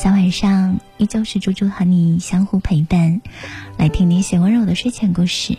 [0.00, 3.20] 在晚上，依旧是猪猪和你相互陪伴，
[3.76, 5.58] 来听你写温柔的睡前故事。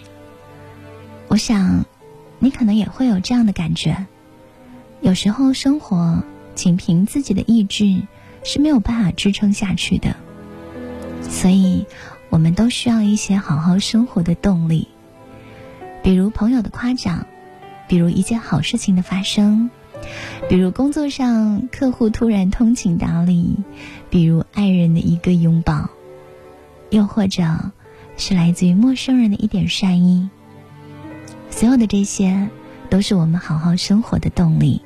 [1.28, 1.86] 我想，
[2.40, 4.08] 你可能也会有这样的感觉。
[5.00, 6.24] 有时候，生活
[6.56, 8.02] 仅凭自己的意志
[8.44, 10.16] 是没有办法支撑下去的，
[11.22, 11.86] 所以
[12.32, 14.88] 我们都需要一些好好生活的动力，
[16.02, 17.28] 比如朋友的夸奖，
[17.88, 19.70] 比如一件好事情的发生，
[20.50, 23.58] 比如工作上客户突然通情达理，
[24.10, 25.90] 比如爱人的一个拥抱，
[26.90, 27.44] 又或者
[28.18, 30.30] 是来自于陌生人的一点善意。
[31.50, 32.50] 所有的这些，
[32.90, 34.82] 都是我们好好生活的动力。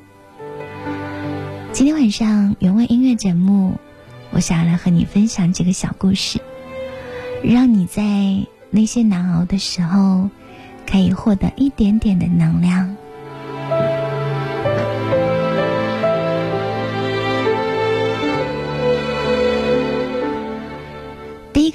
[1.72, 3.74] 今天晚上原味音乐节目，
[4.30, 6.40] 我想要来和你分享几个小故事，
[7.42, 8.02] 让你在
[8.70, 10.30] 那些难熬的时候，
[10.90, 12.96] 可以获得一点点的能量。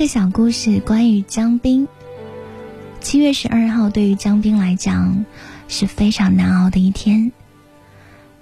[0.02, 1.88] 个小故事关于江斌。
[3.02, 5.24] 七月十二号对于江斌来讲
[5.68, 7.32] 是非常难熬的一天。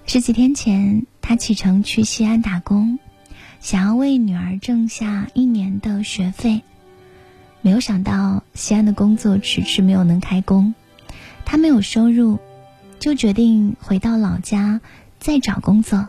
[0.05, 1.05] 十几天前。
[1.21, 2.97] 他启程去西安打工，
[3.59, 6.61] 想要为女儿挣下一年的学费。
[7.61, 10.73] 没有想到西安的工作迟迟没有能开工，
[11.43, 12.39] 他没有收入，
[12.99, 14.80] 就决定回到老家
[15.19, 16.07] 再找工作。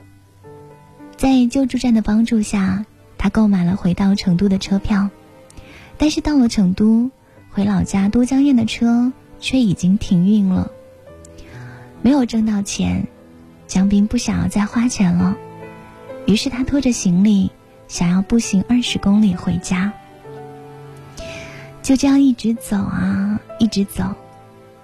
[1.17, 2.87] 在救助站的帮助下，
[3.19, 5.11] 他购买了回到成都的车票，
[6.01, 7.11] 但是到了成都，
[7.51, 10.71] 回老家都江堰的车却已经停运了，
[12.01, 13.07] 没有挣到钱。
[13.67, 15.37] 江斌不想要再花钱了，
[16.27, 17.51] 于是他拖着行李，
[17.87, 19.93] 想要步行二十公里回家。
[21.83, 24.15] 就这样一直走啊，一直走，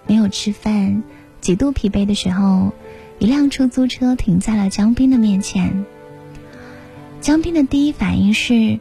[0.06, 1.02] 没有吃饭，
[1.40, 2.74] 极度疲惫的时候，
[3.18, 5.86] 一辆出租车停在了江斌的面前。
[7.22, 8.78] 江斌的第一反应是：“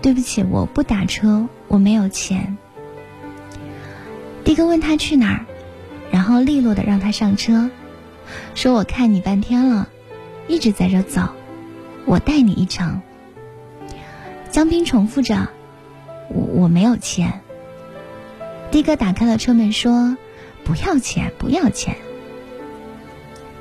[0.00, 2.56] 对不起，我不打车，我没有钱。”
[4.44, 5.46] 的哥问他去哪儿，
[6.10, 7.70] 然后利落的让他上车。
[8.54, 9.88] 说我看你半天了，
[10.46, 11.22] 一直在这走，
[12.06, 13.02] 我带你一程。
[14.50, 15.48] 江斌重复着
[16.30, 17.40] ：“我我没有钱。”
[18.70, 20.16] 的哥打开了车门说
[20.64, 21.96] ：“不要钱，不要钱。”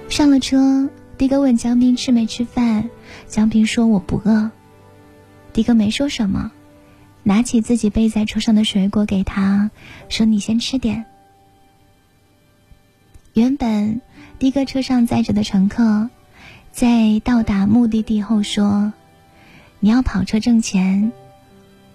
[0.10, 2.90] 上了车，的哥问江斌吃没吃饭，
[3.28, 4.52] 江斌说：“我不饿。”
[5.58, 6.52] 的哥没说什么，
[7.24, 9.72] 拿起自己备在车上的水果给他，
[10.08, 11.06] 说：“你先吃点。”
[13.34, 14.02] 原本。
[14.38, 16.12] 的哥车上载着的乘客，
[16.72, 18.94] 在到达目的地后说
[19.82, 21.12] ：“你要跑车挣钱，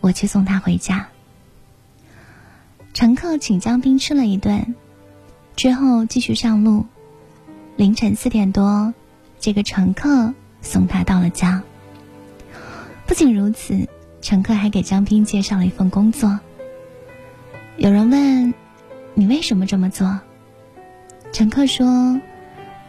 [0.01, 1.07] 我去送他回家。”
[2.93, 4.75] 乘客请江斌吃了一顿，
[5.55, 6.85] 之后继续上路。
[7.77, 8.93] 凌晨四点多，
[9.39, 11.63] 这个乘客送他到了家。
[13.13, 13.91] 不仅如此，
[14.23, 16.41] 乘客还给江斌介绍了一份工作。
[17.77, 18.55] 有人问
[19.13, 20.19] ：“你为什么这么做？”
[21.31, 22.19] 乘客说。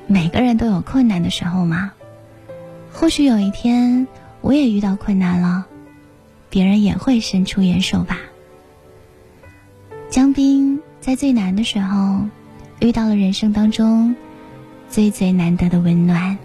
[0.07, 1.91] 每个人都有困难的时候嘛，
[2.94, 4.07] 或许有一天
[4.39, 5.66] 我也遇到困难了，
[6.50, 8.17] 别人也会伸出援手吧。
[10.09, 12.22] 江斌在最难的时候，
[12.79, 14.16] 遇到了人生当中
[14.88, 16.38] 最最难得的温暖。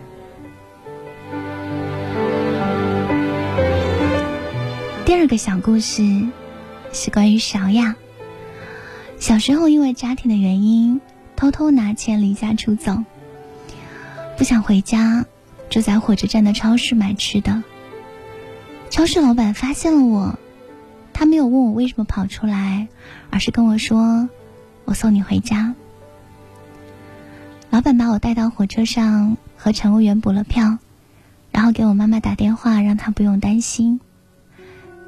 [5.08, 6.28] 第二个小故事
[6.92, 7.96] 是关于小雅。
[9.18, 11.00] 小时候因为家庭的原因，
[11.34, 13.02] 偷偷拿钱离家出走。
[14.36, 15.24] 不想回家，
[15.70, 17.62] 就在火车站的超市买吃的。
[18.90, 20.38] 超市老板发现了我，
[21.14, 22.86] 他没有问我为什么跑出来，
[23.30, 24.28] 而是跟我说
[24.84, 25.74] ：“我送你回家。”
[27.70, 30.76] 老板把我带到火车上，和乘务员补了票，
[31.50, 34.00] 然后给我妈妈打电话，让她不用担心。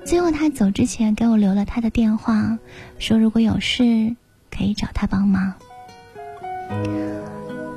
[0.05, 2.59] 最后他走之前给我留了他的电话，
[2.99, 4.17] 说如果有事
[4.51, 5.55] 可以找他帮忙。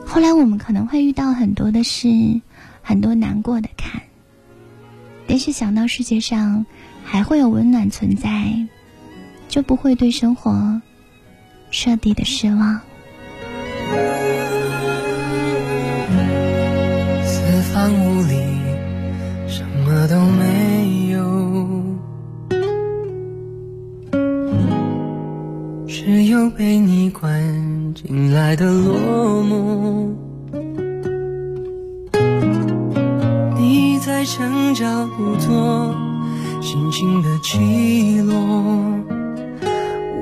[0.06, 2.08] 后来我们可能会遇到很多的事，
[2.82, 4.02] 很多难过的坎，
[5.28, 6.66] 但是想到世界上
[7.04, 8.68] 还会有温暖存在，
[9.48, 10.82] 就不会对生活
[11.72, 12.82] 彻底的失望。
[17.26, 18.36] 四方无里，
[19.48, 20.63] 什么都没
[26.52, 30.10] 被你关进来的落寞。
[33.58, 35.96] 你在墙角独坐，
[36.62, 38.36] 心情的起落，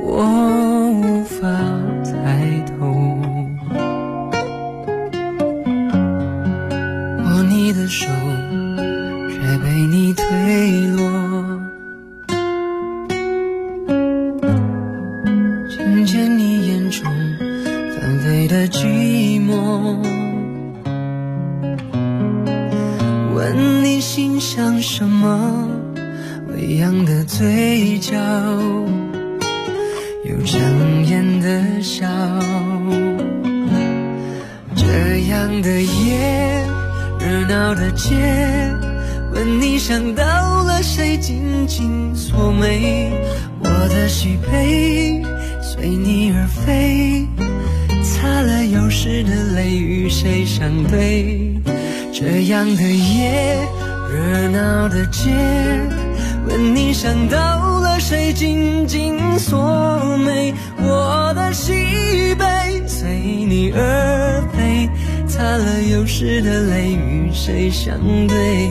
[0.03, 1.47] 我无法
[16.91, 17.09] 中
[17.39, 19.95] 纷飞的寂寞，
[23.33, 25.69] 问你心想什么，
[26.49, 28.17] 微扬的嘴角，
[30.25, 30.61] 有强
[31.05, 32.05] 颜的笑。
[34.75, 36.65] 这样的夜，
[37.19, 38.15] 热闹的街，
[39.33, 40.23] 问你想到
[40.65, 43.09] 了谁，紧紧锁眉，
[43.63, 45.23] 我的喜悲。
[45.81, 47.25] 随你而飞，
[48.03, 51.59] 擦了又湿的泪，与谁相对？
[52.13, 53.57] 这样的夜，
[54.07, 55.31] 热闹的街，
[56.47, 59.57] 问你想到了谁，紧紧锁
[60.23, 60.53] 眉。
[60.77, 61.73] 我的喜
[62.35, 64.87] 悲随你而飞，
[65.27, 67.97] 擦了又湿的泪，与谁相
[68.27, 68.69] 对？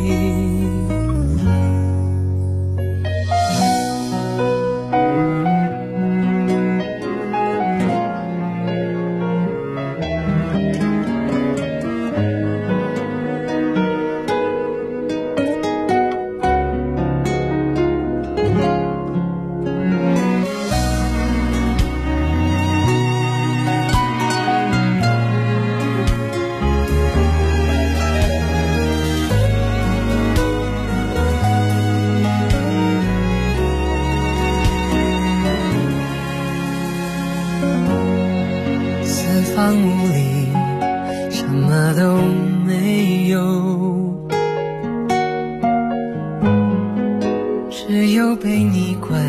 [48.31, 49.21] 有被你关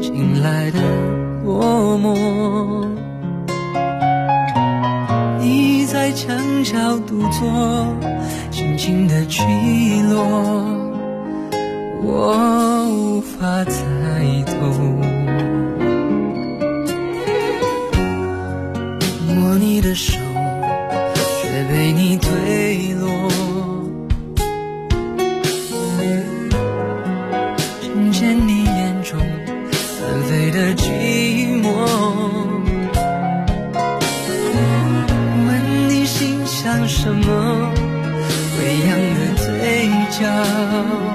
[0.00, 0.78] 进来的
[1.44, 2.86] 落寞。
[5.40, 7.96] 你在墙角独坐，
[8.52, 9.42] 心情的起
[10.08, 10.22] 落，
[12.00, 14.54] 我无法猜透。
[19.34, 20.16] 握你的手，
[40.18, 41.07] 角，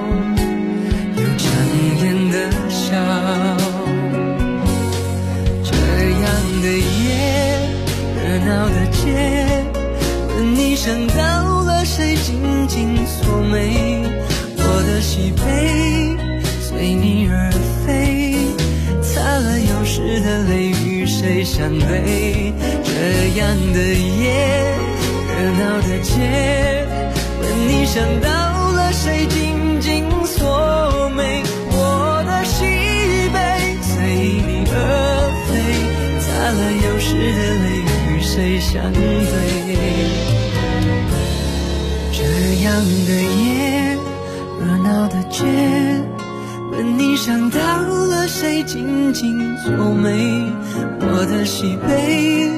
[49.24, 50.52] 紧紧锁眉。
[51.00, 52.50] 我的喜悲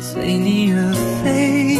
[0.00, 0.90] 随你而
[1.22, 1.78] 飞，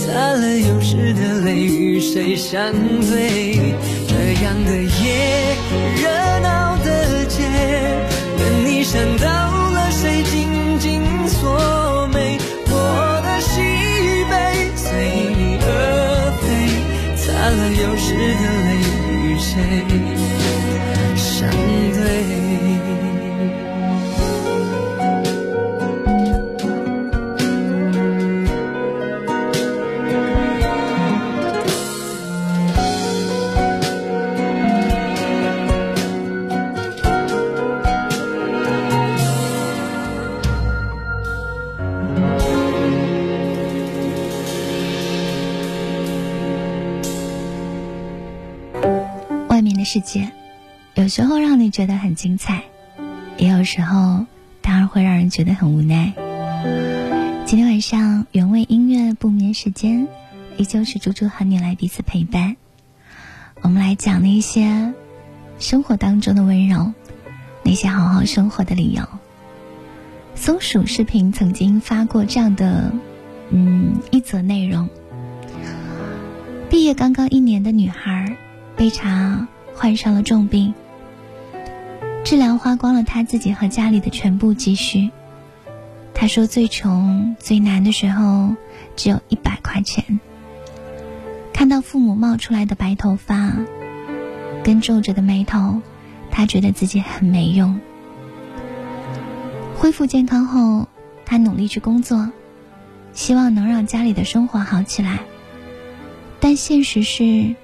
[0.00, 3.74] 擦了又湿的泪，与谁相对？
[4.08, 5.54] 这样的夜，
[6.00, 6.08] 热
[6.40, 7.44] 闹的街，
[8.38, 9.26] 问你想到
[9.72, 12.38] 了谁，紧紧锁眉。
[12.70, 12.74] 我
[13.26, 13.60] 的喜
[14.30, 14.86] 悲随
[15.36, 15.68] 你而
[16.40, 16.46] 飞
[17.14, 18.80] 擦了又湿的泪，
[19.20, 19.52] 与谁
[49.86, 50.32] 世界，
[50.96, 52.64] 有时候让你觉得很精彩，
[53.38, 54.26] 也有时候
[54.60, 56.12] 当然会让人觉得很无奈。
[57.44, 60.08] 今天晚上原味音乐不眠时间，
[60.56, 62.56] 依旧是猪猪和你来彼此陪伴。
[63.60, 64.92] 我们来讲那些
[65.60, 66.92] 生活当中的温柔，
[67.62, 69.04] 那些好好生活的理由。
[70.34, 72.92] 松鼠视频曾经发过这样的，
[73.50, 74.88] 嗯，一则内容：
[76.68, 78.36] 毕业刚刚一年的女孩，
[78.76, 79.46] 被查
[79.76, 80.74] 患上了重病，
[82.24, 85.10] 治疗花光了他自己和家里的全部积蓄。
[86.14, 88.56] 他说最穷最难的时候，
[88.96, 90.18] 只有一百块钱。
[91.52, 93.52] 看到父母冒出来的白头发，
[94.64, 95.82] 跟皱着的眉头，
[96.30, 97.78] 他觉得自己很没用。
[99.76, 100.88] 恢复健康后，
[101.26, 102.30] 他努力去工作，
[103.12, 105.20] 希望能让家里的生活好起来。
[106.40, 107.54] 但现实是，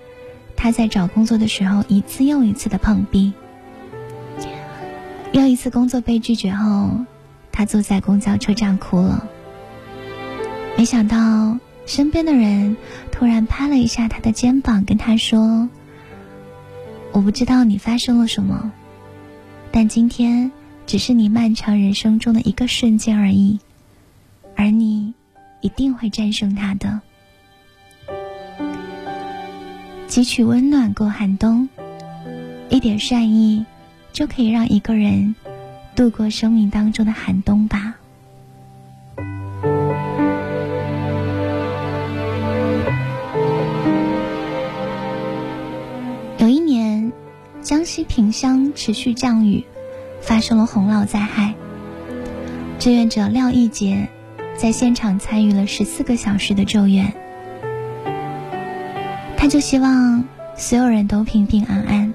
[0.63, 3.33] 他在找工作的时候一次又一次的碰壁。
[5.33, 7.05] 又一次工作被拒绝后，
[7.51, 9.27] 他坐在公交车站哭了。
[10.79, 12.77] 没想到身边的人
[13.11, 15.69] 突然拍了一下他的肩膀，跟他说
[17.11, 18.71] ：“我不知道你发生了什么，
[19.73, 20.53] 但今天。”
[20.85, 23.61] 只是你漫长人生中的一个瞬间而已，
[24.57, 25.15] 而你
[25.61, 27.01] 一定会战胜它的。
[30.13, 31.71] 汲取温暖过寒冬，
[32.69, 33.65] 一点善意
[34.13, 35.35] 就可以让一个人
[35.97, 37.95] 度过生命当中的寒冬吧。
[46.37, 47.11] 有一年，
[47.63, 49.65] 江西萍乡持续降雨。
[50.21, 51.55] 发生了洪涝灾害，
[52.79, 54.11] 志愿者廖义杰
[54.59, 57.15] 在现场参与了十四个小时的救援，
[59.43, 60.23] 他就希望
[60.57, 62.15] 所有人都平平安安。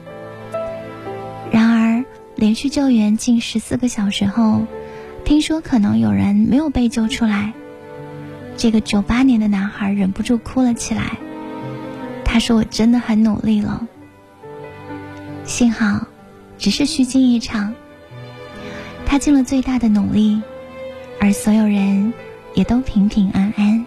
[1.51, 2.05] 然而，
[2.38, 4.65] 连续救援近十四个小时后，
[5.25, 7.51] 听说可能有人没有被救出来，
[8.55, 11.17] 这个九八年的男孩忍不住哭了起来。
[12.24, 13.86] 他说：“我真的很努力了，
[15.43, 16.07] 幸好
[16.57, 17.74] 只是虚惊一场。”
[19.05, 20.41] 他尽了最大的努力，
[21.19, 22.13] 而所有人
[22.53, 23.86] 也都平平安安。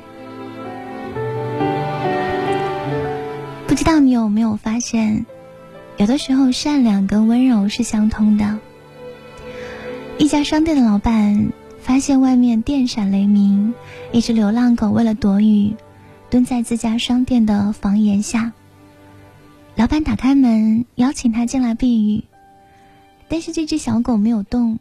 [3.80, 5.24] 知道你有没有发现，
[5.96, 8.58] 有的时候善良跟温柔是相通的。
[10.18, 13.72] 一家商店的老板发现外面电闪雷鸣，
[14.12, 15.76] 一只流浪狗为了躲雨，
[16.28, 18.52] 蹲在自家商店的房檐下。
[19.76, 22.24] 老板打开门，邀请他进来避雨，
[23.28, 24.78] 但是这只小狗没有动。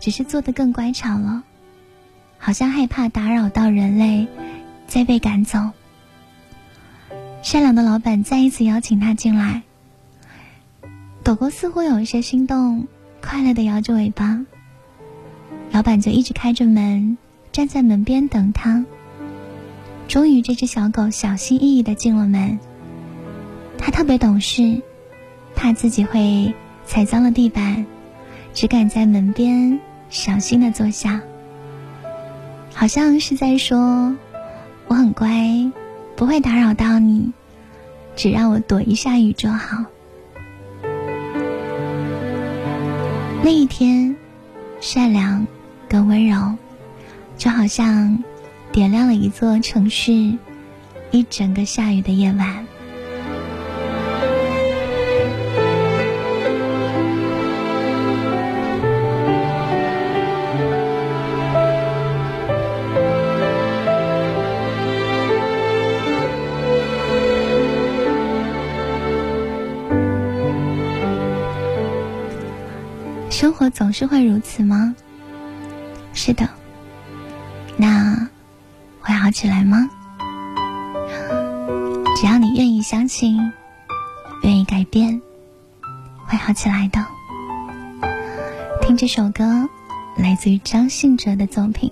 [0.00, 1.42] 只是坐的更乖巧了，
[2.38, 4.26] 好像害怕打扰到人类，
[4.86, 5.72] 再被赶走。
[7.42, 9.62] 善良的老板再一次邀请他进来，
[11.24, 12.86] 狗狗似乎有一些心动，
[13.22, 14.44] 快乐的摇着尾巴。
[15.70, 17.16] 老板就一直开着门，
[17.52, 18.84] 站在门边等他。
[20.08, 22.58] 终于，这只小狗小心翼翼的进了门。
[23.78, 24.82] 它特别懂事，
[25.54, 26.54] 怕自己会
[26.84, 27.86] 踩脏了地板。
[28.54, 29.78] 只敢在门边
[30.10, 31.20] 小心的坐下，
[32.74, 34.16] 好像是在说
[34.88, 35.70] ：“我很乖，
[36.18, 37.32] 不会打扰到你，
[38.16, 39.84] 只让我躲一下雨就好。”
[43.40, 44.16] 那一天，
[44.80, 45.46] 善良
[45.88, 46.56] 跟温柔，
[47.36, 48.18] 就好像
[48.72, 50.36] 点亮了一座城市，
[51.12, 52.66] 一整个下雨的夜晚。
[73.70, 74.94] 总是会如此吗？
[76.12, 76.48] 是的，
[77.76, 78.28] 那
[79.00, 79.88] 会好起来吗？
[82.16, 83.38] 只要你愿意相信，
[84.42, 85.20] 愿意改变，
[86.26, 87.04] 会好起来的。
[88.82, 89.68] 听这首歌，
[90.16, 91.90] 来自于张信哲的作品。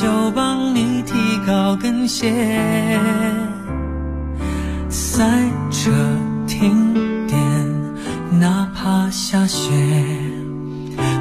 [0.00, 1.12] 就帮你提
[1.46, 2.32] 高跟鞋。
[4.88, 5.28] 赛
[5.70, 5.90] 车
[6.46, 7.38] 停电，
[8.40, 9.70] 哪怕下雪，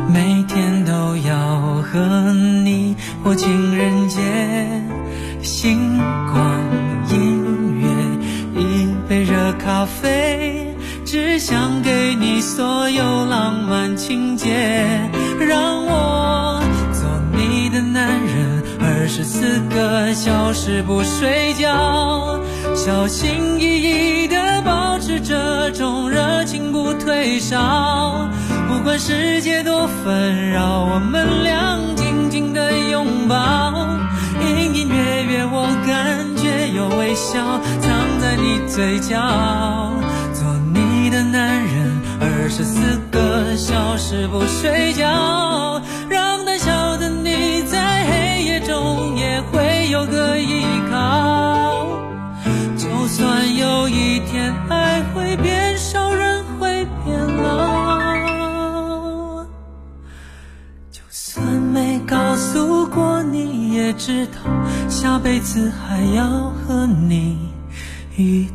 [0.08, 2.32] 每天都要和
[2.64, 4.22] 你过情人节。
[5.42, 5.98] 星
[6.32, 6.42] 光
[7.12, 14.48] 音乐，一杯热咖啡，只想给你所有浪漫情节。
[15.38, 16.62] 让我
[16.94, 18.29] 做你的男人，
[19.10, 22.40] 十四个小时不睡觉，
[22.76, 28.30] 小心翼翼地保持这种热情不退烧。
[28.68, 33.74] 不管世界多纷扰，我们俩紧紧地拥抱。
[34.42, 39.18] 隐隐约约，我感觉有微笑藏在你嘴角。
[40.36, 45.08] 做你的男人，二十四个小时不睡觉，
[63.90, 64.40] 也知道
[64.88, 67.36] 下辈子还要和你
[68.18, 68.48] 遇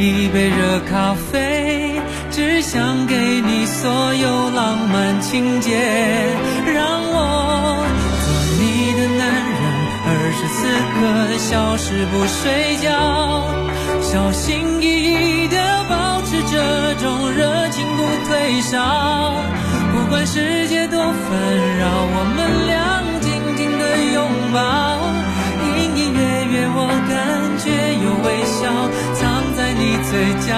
[0.00, 5.76] 一杯热咖啡，只想给你所有浪漫情节，
[6.72, 7.84] 让我
[8.24, 8.26] 做
[8.58, 9.60] 你的男人，
[10.06, 10.58] 二十四
[10.96, 12.88] 个小时不睡觉，
[14.00, 19.36] 小心翼翼地保持这种热情不退烧。
[19.92, 21.28] 不管世界多纷
[21.78, 21.84] 扰，
[22.16, 23.82] 我们俩紧紧的
[24.14, 24.18] 拥
[24.50, 24.96] 抱，
[25.62, 26.20] 隐隐约
[26.52, 27.12] 约我感
[27.60, 27.68] 觉
[28.00, 28.60] 有微笑
[29.14, 29.39] 藏
[29.80, 30.12] 你嘴
[30.46, 30.52] 角。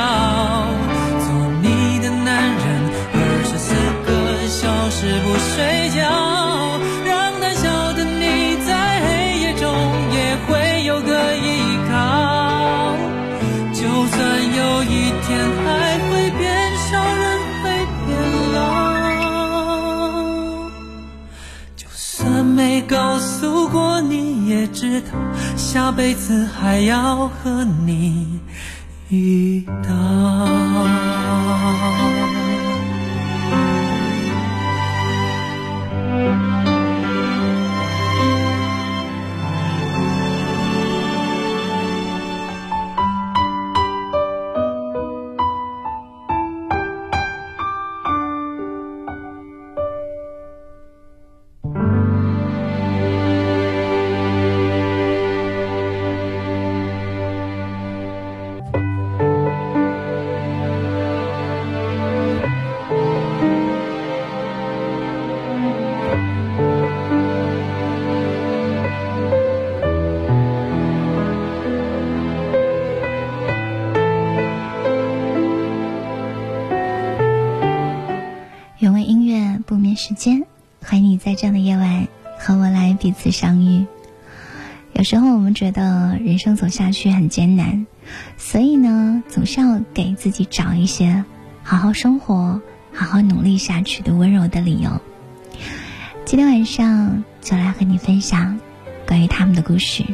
[1.23, 1.31] 做
[1.63, 1.65] 你
[2.01, 2.63] 的男人，
[3.15, 3.71] 二十四
[4.05, 4.11] 个
[4.49, 4.59] 小
[4.91, 5.55] 时不睡
[5.91, 6.03] 觉，
[7.07, 9.07] 让胆小的你在黑
[9.39, 9.63] 夜中
[10.11, 10.51] 也会
[10.85, 11.47] 有个依
[11.89, 11.93] 靠。
[13.73, 13.81] 就
[14.11, 14.19] 算
[14.59, 15.31] 有一天
[15.69, 15.71] 爱
[16.09, 16.43] 会变
[16.91, 17.25] 少，人
[17.63, 17.65] 会
[18.07, 18.11] 变
[18.55, 18.57] 老。
[21.77, 25.07] 就算没告诉过你，也知道
[25.57, 28.41] 下辈子还要和你
[29.15, 31.12] 一道。
[80.05, 80.43] 时间，
[80.85, 83.87] 欢迎你在这样的夜晚和我来彼此相遇。
[84.95, 87.87] 有时候我们觉得人生走下去很艰难，
[88.37, 91.25] 所以呢，总是要给自己找一些
[91.63, 92.61] 好好生活、
[92.93, 94.91] 好好努力下去的温柔的理由。
[96.25, 98.59] 今天晚上就来和你分享
[99.07, 100.05] 关于他们的故事。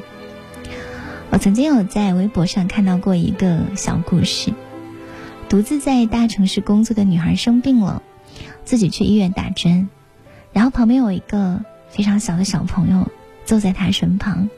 [1.30, 4.52] 我曾经有在微博上看到过一个小故事：
[5.48, 8.02] 独自在大城市工作的女孩生病了。
[8.68, 9.88] 自己去医院打针，
[10.52, 13.10] 然后旁边有一个非常小的小朋友
[13.46, 14.50] 坐在他身旁，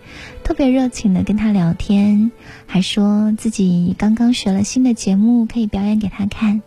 [0.42, 2.32] 特别热情的跟他聊天，
[2.66, 6.60] 还说自己刚刚学了新的节目，可以表演给他看。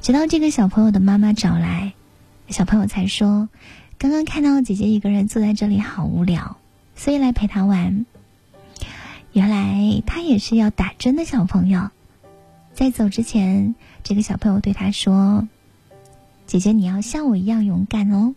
[0.00, 1.94] 直到这个小朋友的妈妈找来，
[2.46, 3.48] 小朋友才说，
[3.98, 6.58] 刚刚看到姐姐一个人坐在这里好无聊，
[6.94, 8.06] 所以来陪她玩。
[9.32, 11.90] 原来他也是要打针的小朋友，
[12.72, 15.48] 在走之前，这个小朋友对他说。
[16.46, 18.34] 姐姐，你要像我一样勇敢哦！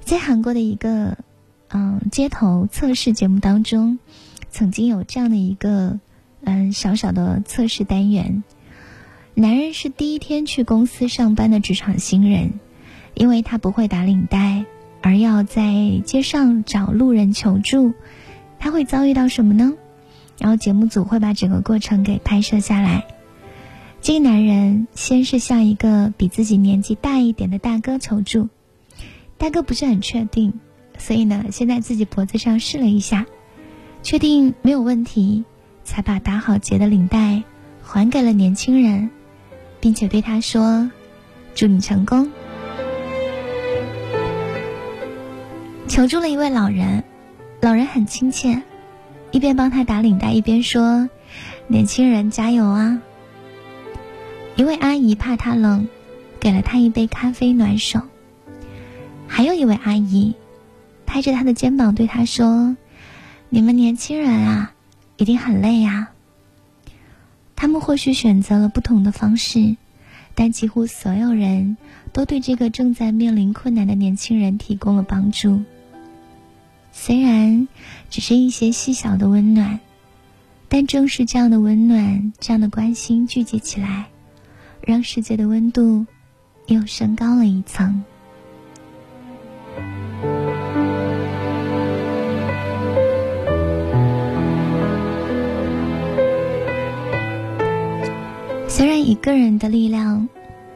[0.00, 1.18] 在韩国的一个
[1.68, 3.98] 嗯街头测试节目当中，
[4.50, 5.98] 曾经有这样的一个
[6.44, 8.44] 嗯小小的测试单元。
[9.34, 12.60] 男人是第一天去公司上班的职场新人，
[13.14, 14.64] 因为他不会打领带，
[15.02, 17.94] 而要在街上找路人求助，
[18.60, 19.72] 他会遭遇到什么呢？
[20.38, 23.06] 然后节目组会把整个过程给拍摄下来。
[24.02, 28.48] 这个男人先是向一个比自己年纪大一点的大哥求助，
[29.38, 30.54] 大哥不是很确定，
[30.98, 33.26] 所以呢，先在自己脖子上试了一下，
[34.02, 35.44] 确定没有问题，
[35.84, 37.44] 才把打好结的领带
[37.80, 39.08] 还给了年轻人，
[39.78, 40.90] 并且对他说
[41.54, 42.28] ：“祝你成功。”
[45.86, 47.04] 求助了一位老人，
[47.60, 48.62] 老人很亲切，
[49.30, 51.08] 一边帮他打领带，一边说
[51.70, 53.00] ：“年轻人加油啊！”
[54.56, 55.88] 一位阿姨怕他冷，
[56.38, 58.00] 给了他一杯咖啡暖手。
[59.26, 60.34] 还有一位阿姨，
[61.06, 62.76] 拍着他的肩膀对他说
[63.48, 64.74] ：“你们年轻人啊，
[65.16, 66.10] 一定很累啊。”
[67.56, 69.76] 他们或许选择了不同的方式，
[70.34, 71.76] 但几乎所有人
[72.12, 75.62] 都对这个正在面临困难的年轻人提供了帮助。
[76.92, 77.68] 虽然
[78.10, 79.80] 只是一些细小的温暖，
[80.68, 84.08] 但正是这样的温暖、这样的关心聚集起来，
[84.84, 86.06] 让世界的温度
[86.66, 88.02] 又升高了一层。
[98.68, 100.28] 虽然一个人的力量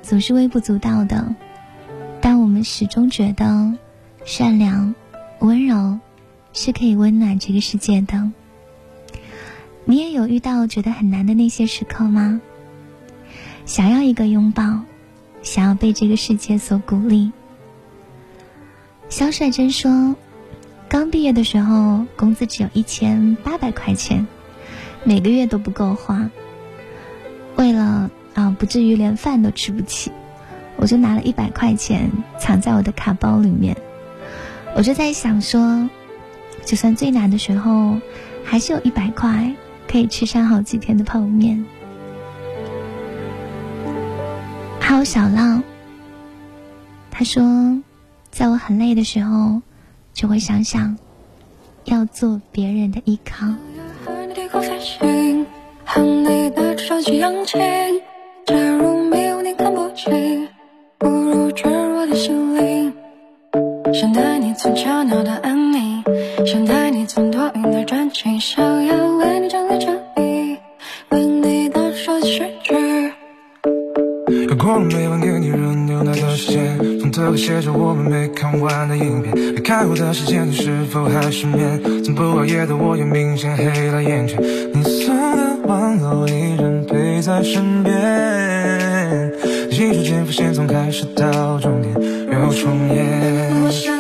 [0.03, 1.35] 总是微不足道的，
[2.21, 3.73] 但我们始终觉得
[4.25, 4.95] 善良、
[5.41, 5.99] 温柔。
[6.59, 8.33] 是可以温暖这个世界的。
[9.85, 12.41] 你也有遇到觉得很难的那些时刻吗？
[13.67, 14.63] 想要一个拥抱，
[15.43, 17.33] 想要被这个世界所鼓励。
[19.09, 20.15] 肖帅珍说，
[20.89, 24.25] 刚毕业的时候，工资只有一千八百块钱，
[25.03, 26.31] 每个月都不够花。
[27.57, 30.13] 为了啊，不至于连饭都吃不起，
[30.77, 33.77] 我就拿了一百块钱藏在我的卡包里面。
[34.77, 35.91] 我就在想说。
[36.65, 37.97] 就算最难的时候，
[38.45, 39.55] 还是有一百块
[39.89, 41.65] 可以吃上好几天的泡面。
[44.97, 45.63] 还有小浪，
[47.11, 47.43] 他说，
[48.31, 49.61] 在我很累的时候，
[50.15, 50.97] 就会想想
[51.85, 53.47] 要做别人的依靠。
[63.93, 66.03] 想带你从悄鸟到安宁，
[66.47, 69.96] 想带你从多云到转晴，想要为你整理整
[74.69, 79.33] 我们每晚给你热牛奶的时间，从特和写着我们没看完的影片。
[79.55, 81.81] 离开我的时间，你是否还失眠？
[82.03, 84.43] 从不熬夜的我也明显黑了眼圈。
[84.75, 89.33] 你送的玩偶依然陪在身边，
[89.71, 91.95] 一时间浮现，从开始到终点
[92.33, 93.96] 又重演。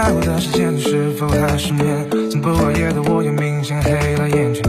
[0.00, 2.08] 在过的时间，你是否还失眠？
[2.30, 4.62] 从不熬夜的我，也明显黑了眼圈。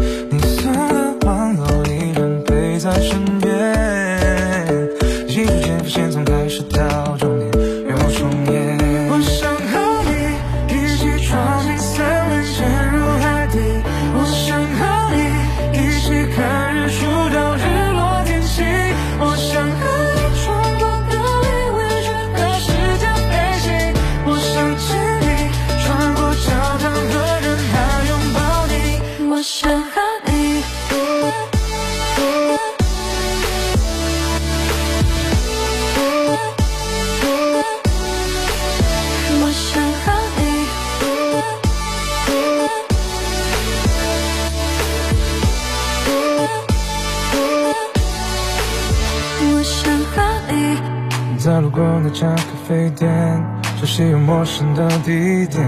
[52.12, 53.44] 在路过那家咖啡店，
[53.80, 55.62] 熟悉又陌生的地点，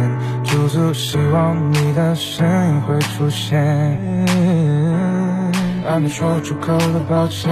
[0.44, 3.58] 驻足希望你的身影会出现。
[5.84, 7.52] 还没说出口的抱歉，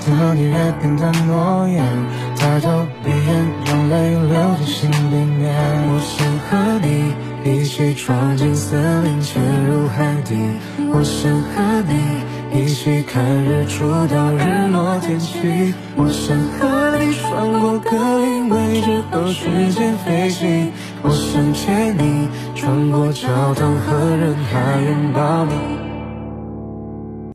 [0.00, 1.84] 曾和你约定的诺言，
[2.36, 5.54] 抬头闭眼，让泪流进心里面。
[5.88, 10.36] 我想和你一起闯进森林，潜入海底。
[10.92, 11.94] 我想和你
[12.54, 15.74] 一起看日出到日落天气。
[15.96, 20.70] 我想和你穿过格林威治和时间飞行。
[21.02, 25.91] 我想牵你穿过教堂和人海，拥抱你。